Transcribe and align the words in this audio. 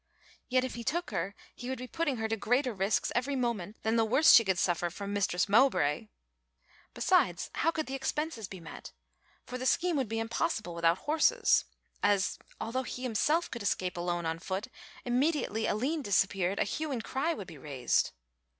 Yet 0.49 0.63
if 0.63 0.73
he 0.73 0.83
took 0.83 1.11
her 1.11 1.35
he 1.53 1.69
would 1.69 1.77
be 1.77 1.85
putting 1.85 2.17
her 2.17 2.27
to 2.27 2.35
greater 2.35 2.73
risks 2.73 3.11
every 3.13 3.35
moment 3.35 3.77
than 3.83 3.97
the 3.97 4.03
worst 4.03 4.33
she 4.33 4.43
could 4.43 4.57
suffer 4.57 4.89
from 4.89 5.13
Mistress 5.13 5.47
Mowbray. 5.47 6.07
Besides 6.95 7.51
how 7.53 7.69
could 7.69 7.85
the 7.85 7.93
expenses 7.93 8.47
be 8.47 8.59
met; 8.59 8.93
for 9.45 9.59
the 9.59 9.65
scheme 9.67 9.95
would 9.97 10.09
be 10.09 10.17
impossible 10.17 10.73
without 10.73 10.97
horses; 11.05 11.65
as, 12.01 12.39
although 12.59 12.81
he 12.81 13.03
himself 13.03 13.51
could 13.51 13.61
escape 13.61 13.95
alone 13.95 14.25
on 14.25 14.39
foot, 14.39 14.69
immediately 15.05 15.67
Aline 15.67 16.01
disappeared 16.01 16.57
a 16.57 16.63
hue 16.63 16.91
and 16.91 17.03
cry 17.03 17.35
would 17.35 17.45
be 17.47 17.59
raised? 17.59 18.09